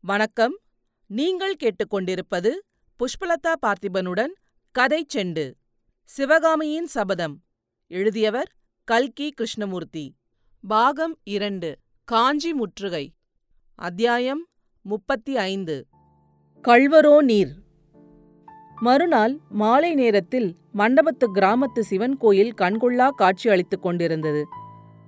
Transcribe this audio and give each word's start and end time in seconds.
வணக்கம். 0.00 0.58
நீங்கள் 1.06 1.56
கேட்டுக்கொண்டிருப்பது 1.56 2.50
புஷ்பலதா 2.98 3.54
பார்த்திபனுடன் 3.66 4.32
கதை 4.72 5.06
செண்டு. 5.14 5.52
சிவகாமியின் 6.04 6.86
சபதம். 6.86 7.42
எழுதியவர் 7.86 8.52
கல்கி 8.84 9.30
கிருஷ்ணமூர்த்தி. 9.30 10.14
பாகம் 10.68 11.18
இரண்டு 11.24 11.78
காஞ்சி 12.04 12.52
முற்றுகை. 12.52 13.14
அத்தியாயம் 13.74 14.46
முப்பத்தி 14.82 15.36
ஐந்து 15.36 15.86
கள்வரோ 16.68 17.22
நீர். 17.22 17.52
மறுநாள் 18.80 19.38
மாலை 19.48 19.94
நேரத்தில் 19.94 20.56
மண்டபத்து 20.74 21.26
கிராமத்து 21.34 21.80
சிவன் 21.80 22.16
கோயில் 22.16 22.54
கண்கொள்ளா 22.54 23.10
காட்சி 23.10 23.50
அளித்துக் 23.50 23.82
கொண்டிருந்தது. 23.82 24.46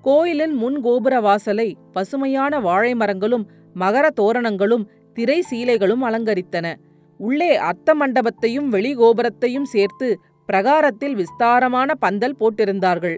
கோயிலின் 0.02 0.52
முன் 0.52 0.80
கோபுர 0.80 1.20
வாசலை 1.20 1.76
பசுமையான 1.92 2.60
வாழை 2.60 2.94
மரங்களும் 2.94 3.50
மகர 3.74 4.10
தோரணங்களும் 4.10 4.88
திரை 5.14 5.42
சீலைகளும் 5.50 6.02
அலங்கரித்தன. 6.02 6.74
உள்ளே 7.16 7.58
அத்த 7.58 7.94
மண்டபத்தையும் 7.94 8.68
வெளி 8.68 8.96
கோபுரத்தையும் 8.96 9.64
சேர்த்து 9.64 10.20
பிரகாரத்தில் 10.46 11.14
விஸ்தாரமான 11.14 11.94
பந்தல் 11.94 12.36
போட்டிருந்தார்கள். 12.40 13.16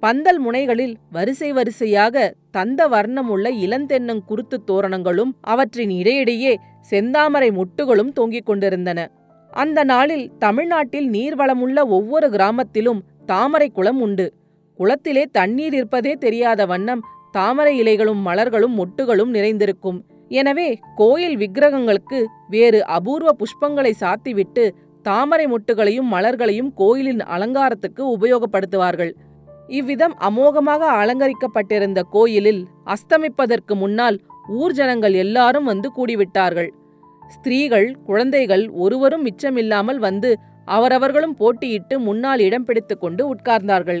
பந்தல் 0.00 0.38
முனைகளில் 0.38 0.94
வரிசை 1.10 1.52
வரிசையாக 1.52 2.34
தந்த 2.50 2.88
வர்ணமுள்ள 2.88 3.50
இளந்தென்னங் 3.50 4.24
குருத்து 4.26 4.62
தோரணங்களும் 4.66 5.32
அவற்றின் 5.40 5.90
இடையிடையே 5.90 6.58
செந்தாமரை 6.90 7.50
முட்டுகளும் 7.50 8.12
தொங்கிக் 8.12 8.46
கொண்டிருந்தன. 8.46 9.10
அந்த 9.50 9.84
நாளில் 9.84 10.30
தமிழ்நாட்டில் 10.38 11.10
நீர்வளமுள்ள 11.10 11.86
ஒவ்வொரு 11.86 12.28
கிராமத்திலும் 12.28 13.00
தாமரை 13.26 13.68
குளம் 13.68 14.00
உண்டு. 14.00 14.34
குளத்திலே 14.74 15.24
தண்ணீர் 15.32 15.74
இருப்பதே 15.74 16.12
தெரியாத 16.12 16.66
வண்ணம் 16.66 17.02
தாமரை 17.36 17.72
இலைகளும் 17.82 18.20
மலர்களும் 18.28 18.74
மொட்டுகளும் 18.80 19.32
நிறைந்திருக்கும். 19.36 19.98
எனவே 20.30 20.68
கோயில் 21.00 21.36
விக்கிரகங்களுக்கு 21.42 22.18
வேறு 22.48 22.80
அபூர்வ 22.96 23.30
புஷ்பங்களை 23.40 23.92
சாத்திவிட்டு 24.02 24.64
தாமரை 25.06 25.46
மொட்டுகளையும் 25.52 26.08
மலர்களையும் 26.14 26.70
கோயிலின் 26.80 27.22
அலங்காரத்துக்கு 27.34 28.02
உபயோகப்படுத்துவார்கள். 28.16 29.12
இவ்விதம் 29.68 30.14
அமோகமாக 30.28 30.82
அலங்கரிக்கப்பட்டிருந்த 31.00 32.00
கோயிலில் 32.14 32.62
அஸ்தமிப்பதற்கு 32.94 33.74
முன்னால் 33.82 34.16
ஊர் 34.60 34.74
ஜனங்கள் 34.78 35.14
எல்லாரும் 35.24 35.68
வந்து 35.72 35.88
கூடிவிட்டார்கள். 35.98 36.70
ஸ்திரீகள் 37.34 37.88
குழந்தைகள் 38.06 38.64
ஒருவரும் 38.84 39.24
மிச்சமில்லாமல் 39.26 40.00
வந்து 40.06 40.30
அவரவர்களும் 40.68 41.36
போட்டியிட்டு 41.38 41.94
முன்னால் 41.98 42.40
இடம் 42.40 42.66
பிடித்துக்கொண்டு 42.66 43.22
உட்கார்ந்தார்கள். 43.34 44.00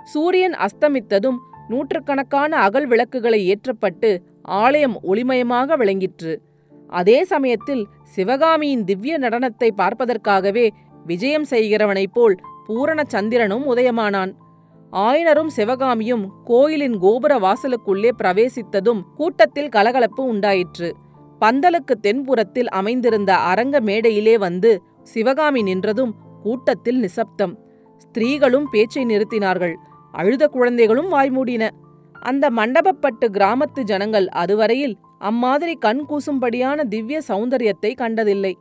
சூரியன் 0.00 0.56
அஸ்தமித்ததும் 0.66 1.38
நூற்றுக்கணக்கான 1.70 2.52
அகல் 2.56 2.86
விளக்குகளை 2.86 3.40
ஏற்றப்பட்டு 3.46 4.10
ஆலயம் 4.60 4.96
ஒளிமயமாக 5.02 5.76
விளங்கிற்று. 5.76 6.32
அதே 6.90 7.18
சமயத்தில் 7.32 7.82
சிவகாமியின் 8.14 8.84
திவ்ய 8.84 9.14
நடனத்தை 9.18 9.68
பார்ப்பதற்காகவே 9.76 10.66
விஜயம் 11.06 11.46
செய்கிறவனைப் 11.50 12.14
போல் 12.14 12.36
பூரண 12.66 13.00
சந்திரனும் 13.06 13.64
உதயமானான். 13.74 14.32
ஆயனரும் 14.92 15.50
சிவகாமியும் 15.56 16.24
கோயிலின் 16.44 16.96
கோபுர 16.98 17.32
வாசலுக்குள்ளே 17.38 18.10
பிரவேசித்ததும் 18.22 19.02
கூட்டத்தில் 19.16 19.70
கலகலப்பு 19.76 20.22
உண்டாயிற்று. 20.24 20.88
பந்தலுக்கு 21.40 21.94
தென்புறத்தில் 22.06 22.70
அமைந்திருந்த 22.80 23.32
அரங்க 23.50 23.76
மேடையிலே 23.80 24.34
வந்து 24.46 24.72
சிவகாமி 25.12 25.62
நின்றதும் 25.62 26.12
கூட்டத்தில் 26.42 26.98
நிசப்தம். 26.98 27.54
ஸ்திரீகளும் 28.04 28.66
பேச்சை 28.70 29.04
நிறுத்தினார்கள். 29.04 29.74
அழுத 30.12 30.48
குழந்தைகளும் 30.48 31.12
வாய்மூடின. 31.12 31.68
அந்த 32.12 32.50
மண்டபப்பட்டு 32.50 33.26
கிராமத்து 33.32 33.82
ஜனங்கள் 33.82 34.28
அதுவரையில் 34.28 34.96
அம்மாதிரி 35.18 35.74
கண் 35.74 36.02
கூசும்படியான 36.08 36.84
திவ்ய 36.84 37.18
சௌந்தரியத்தை 37.28 37.94
கண்டதில்லை. 37.94 38.52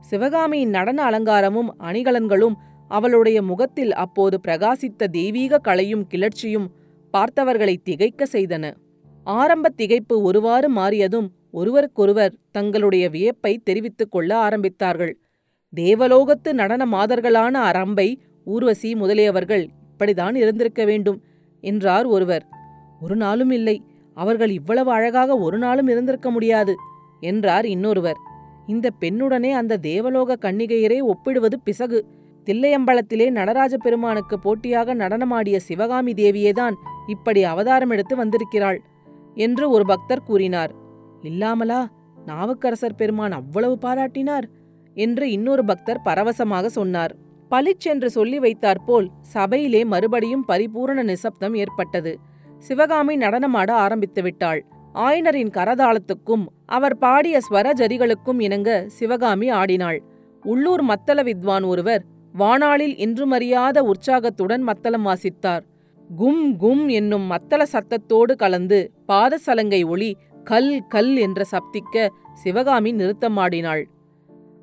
சிவகாமியின் 0.00 0.70
நடன 0.70 0.98
அலங்காரமும் 1.10 1.70
அணிகலன்களும் 1.78 2.56
அவளுடைய 2.88 3.42
முகத்தில் 3.42 3.92
அப்போது 3.94 4.36
பிரகாசித்த 4.46 5.06
தெய்வீக 5.10 5.58
கலையும் 5.58 6.06
கிளர்ச்சியும் 6.10 6.66
பார்த்தவர்களை 7.14 7.76
திகைக்க 7.82 8.26
செய்தன. 8.32 8.64
ஆரம்ப 9.26 9.70
திகைப்பு 9.76 10.14
ஒருவாறு 10.22 10.68
மாறியதும் 10.72 11.28
ஒருவருக்கொருவர் 11.50 12.34
தங்களுடைய 12.50 13.04
வியப்பை 13.08 13.52
தெரிவித்துக் 13.64 14.10
கொள்ள 14.10 14.30
ஆரம்பித்தார்கள். 14.48 15.14
தேவலோகத்து 15.72 16.52
நடன 16.52 16.82
மாதர்களான 16.86 17.54
அரம்பை 17.70 18.08
ஊர்வசி 18.44 18.94
முதலியவர்கள் 18.94 19.64
அப்படித்தான் 19.94 20.34
இருந்திருக்க 20.34 20.84
வேண்டும் 20.84 21.22
என்றார் 21.60 22.06
ஒருவர். 22.06 22.44
ஒரு 23.00 23.16
நாளும் 23.16 23.50
இல்லை 23.50 23.82
அவர்கள் 24.14 24.50
இவ்வளவு 24.50 24.90
அழகாக 24.90 25.36
ஒரு 25.36 25.58
நாளும் 25.58 25.88
இருந்திருக்க 25.88 26.30
முடியாது 26.30 26.74
என்றார் 27.20 27.66
இன்னொருவர். 27.66 28.16
இந்த 28.66 28.90
பெண்ணுடனே 29.00 29.50
அந்த 29.50 29.78
தேவலோக 29.82 30.36
கன்னிகையரே 30.40 30.98
ஒப்பிடுவது 31.00 31.60
பிசகு. 31.64 32.06
தில்லையம்பலத்திலே 32.44 33.30
நடராஜ 33.30 33.76
பெருமானுக்கு 33.76 34.38
போட்டியாக 34.38 34.94
நடனமாடிய 34.94 35.56
சிவகாமி 35.56 36.12
தேவியேதான் 36.12 36.74
இப்படி 37.06 37.44
அவதாரம் 37.44 37.90
எடுத்து 37.90 38.16
வந்திருக்கிறாள் 38.16 38.80
என்று 39.34 39.70
ஒரு 39.70 39.86
பக்தர் 39.86 40.26
கூறினார். 40.26 40.74
இல்லாமலா 41.22 41.80
நாவுக்கரசர் 42.26 42.94
பெருமான் 42.94 43.32
அவ்வளவு 43.32 43.78
பாராட்டினார்? 43.82 44.46
என்று 44.96 45.30
இன்னொரு 45.30 45.64
பக்தர் 45.64 46.02
பரவசமாக 46.04 46.66
சொன்னார். 46.68 47.14
பளிச்சென்று 47.54 48.08
சொல்லி 48.10 48.38
வைத்தாற்போல் 48.38 49.08
சபையிலே 49.32 49.80
மறுபடியும் 49.84 50.44
பரிபூரண 50.44 51.00
நிசப்தம் 51.02 51.54
ஏற்பட்டது. 51.54 52.12
சிவகாமி 52.58 53.14
நடனமாட 53.16 53.70
ஆரம்பித்து 53.84 54.20
விட்டாள். 54.22 54.60
ஆயனரின் 55.06 55.52
கரதாளத்துக்கும் 55.56 56.44
அவர் 56.76 56.96
பாடிய 56.98 57.36
ஸ்வர 57.46 57.66
ஜரிகளுக்கும் 57.80 58.40
இணங்க 58.40 58.70
சிவகாமி 58.98 59.48
ஆடினாள். 59.60 59.98
உள்ளூர் 60.44 60.84
மத்தள 60.84 61.18
வித்வான் 61.22 61.64
ஒருவர் 61.64 62.02
வானாளில் 62.34 62.96
இன்றுமறியாத 63.04 63.78
உற்சாகத்துடன் 63.92 64.62
மத்தளம் 64.62 65.06
வாசித்தார். 65.06 65.64
கும் 66.10 66.44
கும் 66.62 66.84
என்னும் 66.98 67.26
மத்தள 67.32 67.62
சத்தத்தோடு 67.74 68.34
கலந்து 68.36 68.78
பாதசலங்கை 69.08 69.82
ஒளி 69.86 70.10
கல் 70.50 70.72
கல் 70.94 71.14
என்ற 71.16 71.42
சப்திக்க 71.52 72.06
சிவகாமி 72.42 72.90
நிறுத்தமாடினாள் 72.92 73.84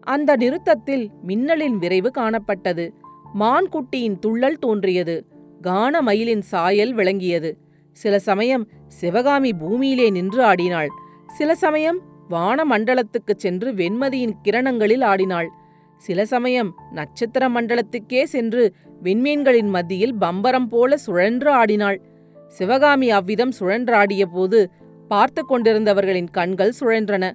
அந்த 0.01 0.35
நிறுத்தத்தில் 0.35 1.09
மின்னலின் 1.23 1.77
விரைவு 1.77 2.11
காணப்பட்டது. 2.17 2.93
மான்குட்டியின் 3.39 4.19
துள்ளல் 4.19 4.59
தோன்றியது. 4.59 5.25
கான 5.61 6.01
மயிலின் 6.01 6.41
சாயல் 6.41 6.93
விளங்கியது. 6.93 7.57
சில 7.91 8.19
சமயம் 8.19 8.67
சிவகாமி 8.87 9.53
பூமியிலே 9.53 10.09
நின்று 10.09 10.43
ஆடினாள். 10.43 10.87
சில 11.27 11.55
சமயம் 11.55 12.01
வான 12.29 12.63
மண்டலத்துக்குச் 12.63 13.37
சென்று 13.37 13.71
வெண்மதியின் 13.71 14.33
கிரணங்களில் 14.43 15.03
ஆடினாள். 15.03 15.49
சில 15.97 16.25
சமயம் 16.25 16.75
நட்சத்திர 16.91 17.49
மண்டலத்துக்கே 17.49 18.23
சென்று 18.23 18.73
விண்மீன்களின் 19.03 19.67
மத்தியில் 19.67 20.15
பம்பரம் 20.15 20.67
போல 20.67 20.97
சுழன்று 20.97 21.51
ஆடினாள். 21.51 22.01
சிவகாமி 22.47 23.09
அவ்விதம் 23.09 23.51
சுழன்றாடிய 23.59 24.25
போது 24.25 24.69
பார்த்து 25.07 25.45
கொண்டிருந்தவர்களின் 25.49 26.27
கண்கள் 26.31 26.73
சுழன்றன. 26.79 27.31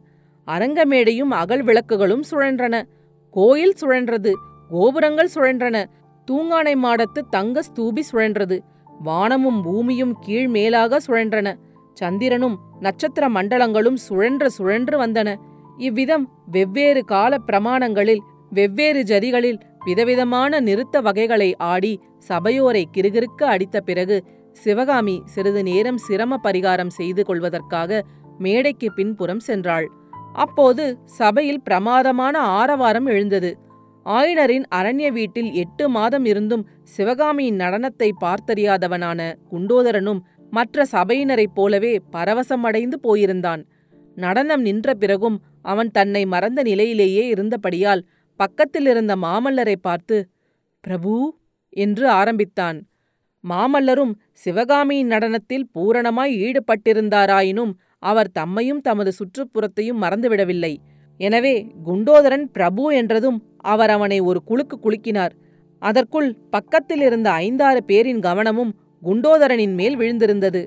அரங்கமேடையும் 0.47 1.33
அகல் 1.33 1.63
விளக்குகளும் 1.63 2.23
சுழன்றன. 2.31 2.83
கோயில் 3.31 3.77
சுழன்றது 3.81 4.33
கோபுரங்கள் 4.69 5.29
சுழன்றன. 5.35 5.85
தூங்கானை 6.31 6.75
மாடத்து 6.77 7.21
தங்க 7.31 7.63
ஸ்தூபி 7.63 8.03
சுழன்றது. 8.13 8.59
வானமும் 9.03 9.63
பூமியும் 9.63 10.19
கீழ் 10.21 10.49
மேலாக 10.49 11.01
சுழன்றன. 11.07 11.55
சந்திரனும் 11.95 12.59
நட்சத்திர 12.81 13.29
மண்டலங்களும் 13.29 13.95
சுழன்று 13.95 14.51
சுழன்று 14.51 15.07
வந்தன. 15.07 15.35
இவ்விதம் 15.79 16.31
வெவ்வேறு 16.51 17.05
கால 17.05 17.37
பிரமாணங்களில் 17.47 18.23
வெவ்வேறு 18.51 19.03
ஜரிகளில் 19.03 19.61
விதவிதமான 19.85 20.61
நிறுத்த 20.61 21.01
வகைகளை 21.01 21.57
ஆடி 21.57 22.01
சபையோரை 22.29 22.85
கிருகிருக்க 22.97 23.45
அடித்த 23.45 23.81
பிறகு 23.81 24.25
சிவகாமி 24.53 25.23
சிறிது 25.25 25.63
நேரம் 25.63 25.99
சிரம 25.99 26.41
பரிகாரம் 26.43 26.89
செய்து 26.89 27.25
கொள்வதற்காக 27.25 28.05
மேடைக்கு 28.39 28.93
பின்புறம் 28.93 29.41
சென்றாள். 29.47 29.87
அப்போது 30.37 30.85
சபையில் 31.19 31.65
பிரமாதமான 31.65 32.37
ஆரவாரம் 32.59 33.07
எழுந்தது. 33.07 33.51
ஆயனரின் 34.07 34.67
அரண்ய 34.75 35.07
வீட்டில் 35.13 35.51
எட்டு 35.53 35.85
மாதம் 35.89 36.25
இருந்தும் 36.25 36.65
சிவகாமியின் 36.97 37.61
நடனத்தை 37.61 38.09
பார்த்தறியாதவனான 38.21 39.21
குண்டோதரனும் 39.53 40.21
மற்ற 40.51 40.85
சபையினரைப் 40.93 41.55
போலவே 41.55 41.95
பரவசமடைந்து 42.13 42.97
போயிருந்தான். 43.03 43.63
நடனம் 44.17 44.63
நின்ற 44.63 44.89
பிறகும் 44.95 45.39
அவன் 45.63 45.91
தன்னை 45.91 46.23
மறந்த 46.27 46.61
நிலையிலேயே 46.63 47.25
இருந்தபடியால் 47.29 48.05
பக்கத்தில் 48.41 48.87
இருந்த 48.87 49.13
மாமல்லரை 49.17 49.77
பார்த்து 49.81 50.17
பிரபு 50.85 51.15
என்று 51.77 52.07
ஆரம்பித்தான். 52.11 52.79
மாமல்லரும் 53.45 54.13
சிவகாமியின் 54.45 55.11
நடனத்தில் 55.11 55.67
பூரணமாய் 55.75 56.35
ஈடுபட்டிருந்தாராயினும் 56.47 57.73
அவர் 58.03 58.35
தம்மையும் 58.39 58.81
தமது 58.81 59.13
சுற்றுப்புறத்தையும் 59.19 60.03
மறந்துவிடவில்லை. 60.03 60.73
எனவே 61.21 61.55
குண்டோதரன் 61.85 62.47
பிரபு 62.53 62.85
என்றதும் 62.93 63.39
அவர் 63.73 63.91
அவனை 63.91 64.19
ஒரு 64.21 64.41
குலுக்கு 64.45 64.77
குலுக்கினார். 64.79 65.35
அதற்குள் 65.83 66.29
பக்கத்தில் 66.51 67.01
இருந்த 67.01 67.29
ஐந்தாறு 67.45 67.81
பேரின் 67.85 68.21
கவனமும் 68.21 68.73
குண்டோதரனின் 69.03 69.75
மேல் 69.75 69.97
விழுந்திருந்தது. 69.97 70.63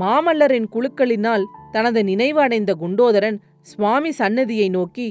மாமல்லரின் 0.00 0.68
குழுக்களினால் 0.74 1.44
தனது 1.72 2.00
நினைவு 2.04 2.40
அடைந்த 2.40 2.72
குண்டோதரன் 2.74 3.38
சுவாமி 3.62 4.10
சன்னதியை 4.10 4.68
நோக்கி 4.68 5.06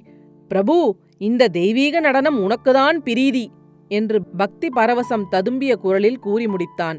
பிரபு 0.47 0.75
இந்த 1.17 1.43
தெய்வீக 1.47 1.99
நடனம் 1.99 2.37
உனக்குதான் 2.45 2.97
பிரீதி 2.97 3.45
என்று 3.91 4.17
பக்தி 4.37 4.67
பரவசம் 4.75 5.25
ததும்பிய 5.31 5.73
குரலில் 5.75 6.19
கூறி 6.19 6.45
முடித்தான். 6.47 6.97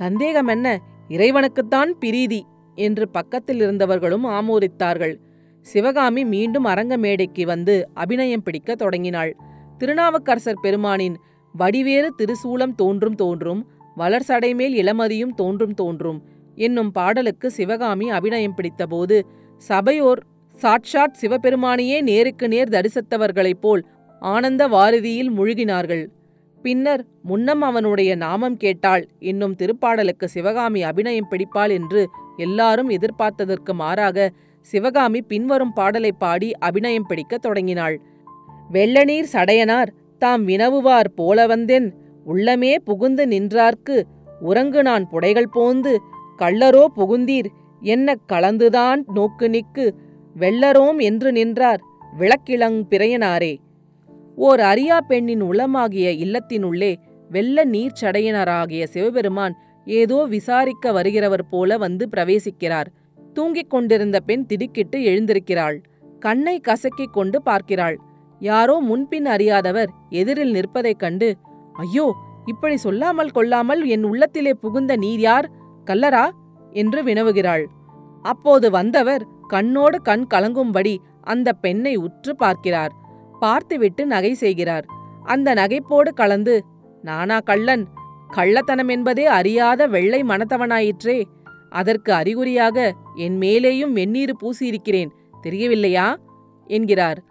சந்தேகம் 0.00 0.46
என்ன 0.46 0.66
இறைவனுக்குத்தான் 1.08 1.90
பிரீதி. 1.98 2.40
என்று 2.80 3.04
பக்கத்தில் 3.08 3.60
இருந்தவர்களும் 3.60 4.26
ஆமோதித்தார்கள். 4.38 5.14
சிவகாமி 5.66 6.22
மீண்டும் 6.24 6.64
அரங்க 6.64 6.94
மேடைக்கு 6.96 7.42
வந்து 7.46 7.74
அபிநயம் 7.94 8.44
பிடிக்கத் 8.44 8.78
தொடங்கினாள். 8.78 9.32
திருநாவுக்கரசர் 9.78 10.62
பெருமானின் 10.62 11.16
வடிவேறு 11.54 12.08
திருசூலம் 12.18 12.74
தோன்றும் 12.74 13.14
தோன்றும் 13.14 13.62
வளர்சடைமேல் 13.96 14.74
இளமதியும் 14.82 15.34
தோன்றும் 15.34 15.74
தோன்றும் 15.74 16.18
என்னும் 16.56 16.90
பாடலுக்கு 16.92 17.48
சிவகாமி 17.50 18.06
அபிநயம் 18.10 18.56
பிடித்தபோது 18.56 19.16
சபையோர் 19.60 20.20
சாட்சாத் 20.54 21.18
சிவபெருமானையே 21.20 21.98
நேருக்கு 22.08 22.46
நேர் 22.48 22.72
தரிசித்தவர்களைப் 22.74 23.62
போல் 23.64 23.82
ஆனந்த 24.22 24.62
வாரதியில் 24.68 25.30
முழுகினார்கள். 25.36 26.04
பின்னர் 26.64 27.02
முன்னம் 27.22 27.62
அவனுடைய 27.62 28.10
நாமம் 28.24 28.56
கேட்டாள் 28.56 29.04
என்னும் 29.30 29.54
திருப்பாடலுக்கு 29.60 30.26
சிவகாமி 30.34 30.80
அபிநயம் 30.82 31.30
பிடிப்பாள் 31.30 31.72
என்று 31.78 32.02
எல்லாரும் 32.40 32.90
எதிர்பார்த்ததற்கு 32.90 33.72
மாறாக 33.72 34.30
சிவகாமி 34.66 35.20
பின்வரும் 35.22 35.72
பாடலை 35.72 36.12
பாடி 36.12 36.48
அபிநயம் 36.58 37.06
பிடிக்கத் 37.08 37.42
தொடங்கினாள். 37.42 37.96
வெள்ளநீர் 38.72 39.32
சடையனார் 39.32 39.90
தாம் 40.18 40.44
வினவுவார் 40.44 41.10
போல 41.16 41.46
வந்தென் 41.46 41.88
உள்ளமே 42.26 42.72
புகுந்து 42.84 43.24
நின்றார்க்கு 43.26 43.96
உறங்கு 44.40 44.82
நான் 44.82 45.06
புடைகள் 45.12 45.52
போந்து 45.52 45.92
கள்ளரோ 46.38 46.84
புகுந்தீர் 46.96 47.48
என்ன 47.82 48.14
கலந்துதான் 48.32 49.00
நோக்கு 49.14 49.48
நிக்கு 49.48 49.86
வெள்ளரோம் 50.38 50.98
என்று 50.98 51.32
நின்றார் 51.32 51.80
விளக்கிளங் 52.18 52.80
பிறையனாரே. 52.90 53.54
ஓர் 54.36 54.60
அரியா 54.60 54.98
பெண்ணின் 55.08 55.42
உளமாகிய 55.42 56.08
இல்லத்தினுள்ளே 56.24 56.92
வெள்ள 57.30 57.64
நீர்ச்சடையனராகிய 57.64 58.84
சிவபெருமான் 58.84 59.54
ஏதோ 59.86 60.24
விசாரிக்க 60.24 60.92
வருகிறவர் 60.92 61.44
போல 61.50 61.78
வந்து 61.78 62.08
பிரவேசிக்கிறார். 62.16 62.86
தூங்கிக் 63.32 63.70
கொண்டிருந்த 63.70 64.20
பெண் 64.20 64.46
திடுக்கிட்டு 64.46 64.98
எழுந்திருக்கிறாள். 65.00 65.76
கண்ணை 66.18 66.60
கசக்கிக் 66.68 67.12
கொண்டு 67.12 67.42
பார்க்கிறாள். 67.42 67.96
யாரோ 68.40 68.78
முன்பின் 68.80 69.26
அறியாதவர் 69.26 69.90
எதிரில் 70.10 70.52
நிற்பதைக் 70.52 70.98
கண்டு 70.98 71.36
ஐயோ 71.72 72.14
இப்படி 72.46 72.76
சொல்லாமல் 72.76 73.30
கொள்ளாமல் 73.30 73.84
என் 73.84 74.02
உள்ளத்திலே 74.02 74.52
புகுந்த 74.54 74.96
நீர் 74.96 75.20
யார்? 75.20 75.50
கல்லரா 75.86 76.30
என்று 76.70 77.02
வினவுகிறாள். 77.02 77.64
அப்போது 78.22 78.70
வந்தவர் 78.70 79.22
கண்ணோடு 79.48 80.02
கண் 80.02 80.26
கலங்கும்படி 80.34 80.96
அந்த 81.20 81.52
பெண்ணை 81.52 81.96
உற்று 81.96 82.36
பார்க்கிறார். 82.36 82.92
பார்த்துவிட்டு 83.40 84.06
நகை 84.06 84.34
செய்கிறார். 84.34 84.84
அந்த 85.22 85.54
நகைப்போடு 85.54 86.10
கலந்து 86.14 86.64
நானா 87.02 87.38
கள்ளன்? 87.38 87.88
கள்ளத்தனம் 88.36 88.88
என்பதே 88.88 89.26
அறியாத 89.26 89.86
வெள்ளை 89.86 90.22
மனத்தவனாயிற்றே. 90.22 91.22
அதற்கு 91.70 92.12
அறிகுறியாக 92.12 92.94
என் 93.16 93.38
மேலேயும் 93.38 93.92
வெந்நீர் 93.92 94.32
பூசியிருக்கிறேன். 94.42 95.08
தெரியவில்லையா? 95.40 96.18
என்கிறார். 96.66 97.22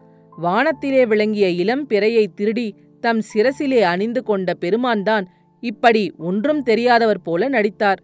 வானத்திலே 0.42 1.06
விளங்கிய 1.06 1.50
இளம் 1.50 1.88
பிறையை 1.88 2.28
திருடி 2.36 2.76
தம் 3.02 3.22
சிரசிலே 3.34 3.80
அணிந்து 3.82 4.24
கொண்ட 4.24 4.54
பெருமான்தான் 4.62 5.26
இப்படி 5.60 6.14
ஒன்றும் 6.18 6.64
தெரியாதவர் 6.64 7.22
போல 7.22 7.48
நடித்தார். 7.48 8.02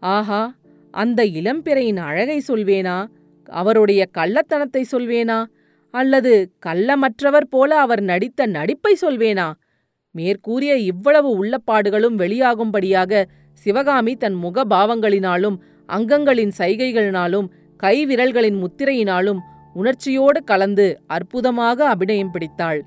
ஆஹா 0.00 0.54
அந்த 0.90 1.24
இளம்பிறையின் 1.24 1.96
அழகை 1.96 2.42
சொல்வேனா? 2.48 3.06
அவருடைய 3.44 4.06
கள்ளத்தனத்தை 4.18 4.82
சொல்வேனா? 4.92 5.44
அல்லது 5.90 6.52
கள்ளமற்றவர் 6.66 7.48
போல 7.50 7.80
அவர் 7.80 8.00
நடித்த 8.00 8.46
நடிப்பை 8.46 8.96
சொல்வேனா? 9.02 9.52
மேற்கூறிய 10.14 10.76
இவ்வளவு 10.76 11.44
உள்ளப்பாடுகளும் 11.44 12.16
வெளியாகும்படியாக 12.18 13.24
சிவகாமி 13.52 14.16
தன் 14.16 14.34
முகபாவங்களினாலும் 14.34 15.56
அங்கங்களின் 15.88 16.52
சைகைகளினாலும் 16.58 17.48
கைவிரல்களின் 17.82 18.58
முத்திரையினாலும் 18.58 19.40
உணர்ச்சியோடு 19.74 20.44
கலந்து 20.44 21.00
அற்புதமாக 21.06 21.88
அபிநயம் 21.88 22.30
பிடித்தாள். 22.30 22.80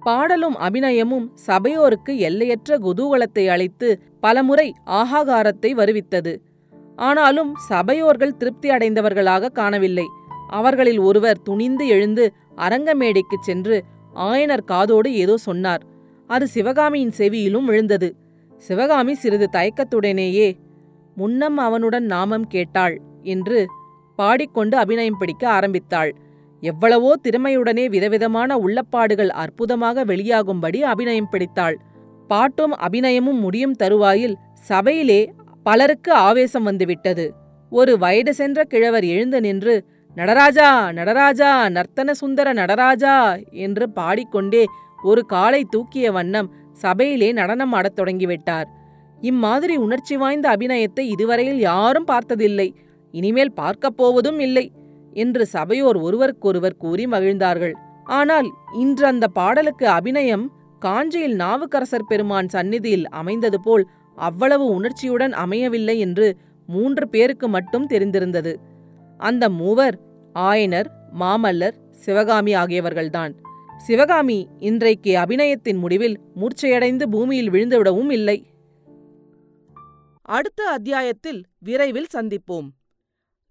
பாடலும் 0.00 0.56
அபிநயமும் 0.56 1.26
சபையோருக்கு 1.46 2.12
எல்லையற்ற 2.18 2.78
குதூகலத்தை 2.78 3.44
அளித்து 3.48 3.88
பலமுறை 4.20 4.72
ஆகாகாரத்தை 4.90 5.70
வருவித்தது. 5.74 6.32
ஆனாலும் 6.96 7.54
சபையோர்கள் 7.68 8.36
திருப்தி 8.36 8.68
அடைந்தவர்களாக 8.68 9.48
காணவில்லை. 9.48 10.06
அவர்களில் 10.48 10.98
ஒருவர் 10.98 11.42
துணிந்து 11.42 11.86
எழுந்து 11.86 12.32
அரங்கமேடைக்குச் 12.56 13.46
சென்று 13.48 13.84
ஆயனர் 14.14 14.64
காதோடு 14.64 15.14
ஏதோ 15.14 15.36
சொன்னார். 15.36 15.82
அது 16.30 16.44
சிவகாமியின் 16.46 17.14
செவியிலும் 17.18 17.64
விழுந்தது. 17.64 18.08
சிவகாமி 18.62 19.14
சிறிது 19.14 19.46
தயக்கத்துடனேயே 19.52 20.48
முன்னம் 21.16 21.58
அவனுடன் 21.58 22.06
நாமம் 22.06 22.46
கேட்டாள் 22.46 22.96
என்று 23.22 23.58
பாடிக்கொண்டு 24.18 24.76
அபிநயம் 24.76 25.18
பிடிக்க 25.18 25.44
ஆரம்பித்தாள். 25.48 26.12
எவ்வளவோ 26.62 27.10
திறமையுடனே 27.22 27.84
விதவிதமான 27.88 28.56
உள்ளப்பாடுகள் 28.58 29.32
அற்புதமாக 29.34 30.04
வெளியாகும்படி 30.04 30.78
அபிநயம் 30.82 31.30
பிடித்தாள். 31.30 31.76
பாட்டும் 32.28 32.74
அபிநயமும் 32.76 33.40
முடியும் 33.40 33.76
தருவாயில் 33.76 34.36
சபையிலே 34.68 35.20
பலருக்கு 35.66 36.12
ஆவேசம் 36.12 36.62
வந்துவிட்டது. 36.62 37.26
ஒரு 37.72 37.92
வயது 37.98 38.32
சென்ற 38.34 38.58
கிழவர் 38.64 39.04
எழுந்து 39.04 39.38
நின்று 39.40 39.74
நடராஜா 40.16 40.68
நடராஜா 40.92 41.50
நர்த்தன 41.68 42.10
சுந்தர 42.10 42.48
நடராஜா 42.52 43.14
என்று 43.50 43.84
பாடிக்கொண்டே 43.90 44.64
ஒரு 45.04 45.22
காலை 45.26 45.64
தூக்கிய 45.64 46.12
வண்ணம் 46.12 46.48
சபையிலே 46.72 47.32
நடனம் 47.32 47.72
ஆடத் 47.72 47.98
தொடங்கிவிட்டார். 48.00 48.68
இம்மாதிரி 49.20 49.76
உணர்ச்சி 49.76 50.16
வாய்ந்த 50.16 50.46
அபிநயத்தை 50.50 51.04
இதுவரையில் 51.06 51.60
யாரும் 51.60 52.04
பார்த்ததில்லை. 52.04 52.68
இனிமேல் 53.14 53.52
பார்க்கப் 53.52 53.96
போவதும் 53.96 54.38
இல்லை 54.38 54.66
என்று 55.12 55.46
சபையோர் 55.46 55.96
ஒருவருக்கொருவர் 55.96 56.76
கூறி 56.76 57.04
மகிழ்ந்தார்கள். 57.06 57.74
ஆனால் 58.04 58.48
இன்று 58.78 59.06
அந்த 59.06 59.26
பாடலுக்கு 59.28 59.86
அபிநயம் 59.88 60.46
காஞ்சியில் 60.78 61.36
நாவுக்கரசர் 61.36 62.08
பெருமான் 62.08 62.48
சந்நிதியில் 62.48 63.06
அமைந்தது 63.08 63.58
போல் 63.60 63.84
அவ்வளவு 64.18 64.64
உணர்ச்சியுடன் 64.66 65.34
அமையவில்லை 65.44 65.96
என்று 65.98 66.26
மூன்று 66.68 67.04
பேருக்கு 67.08 67.46
மட்டும் 67.48 67.86
தெரிந்திருந்தது. 67.86 68.52
அந்த 69.20 69.44
மூவர் 69.50 69.96
ஆயனர் 70.38 70.88
மாமல்லர் 71.20 71.76
சிவகாமி 71.90 72.52
ஆகியவர்கள்தான். 72.54 73.32
சிவகாமி 73.76 74.48
இன்றைக்கு 74.58 75.16
அபிநயத்தின் 75.16 75.78
முடிவில் 75.78 76.20
மூர்ச்சையடைந்து 76.36 77.06
பூமியில் 77.06 77.50
விழுந்துவிடவும் 77.50 78.12
இல்லை. 78.12 78.46
அடுத்த 80.22 80.68
அத்தியாயத்தில் 80.68 81.44
விரைவில் 81.58 82.06
சந்திப்போம். 82.14 82.68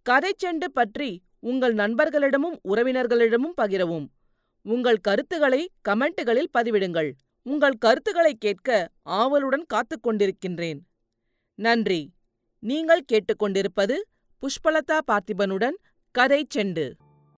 கதைச்செண்டு 0.10 0.66
பற்றி 0.74 1.22
உங்கள் 1.40 1.76
நண்பர்களிடமும் 1.76 2.60
உறவினர்களிடமும் 2.64 3.54
பகிரவும். 3.58 4.08
உங்கள் 4.62 4.98
கருத்துக்களை 4.98 5.72
கமெண்ட்டுகளில் 5.90 6.46
பதிவிடுங்கள். 6.58 7.12
உங்கள் 7.44 7.78
கருத்துக்களை 7.80 8.36
கேட்க 8.40 8.90
ஆவலுடன் 9.02 9.64
காத்துக் 9.68 10.08
கொண்டிருக்கின்றேன். 10.08 10.80
நன்றி. 11.56 12.14
நீங்கள் 12.60 13.06
கேட்டுக்கொண்டிருப்பது 13.12 13.96
புஷ்பலதா 14.42 15.00
பார்த்திபனுடன் 15.12 15.76
கதை 16.12 16.48
செண்டு. 16.56 16.92